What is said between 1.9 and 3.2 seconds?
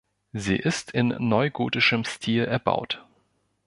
Stil erbaut.